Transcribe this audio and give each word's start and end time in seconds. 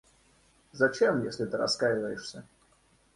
Зачем, 0.71 1.23
если 1.25 1.45
ты 1.45 1.57
раскаиваешься? 1.57 2.43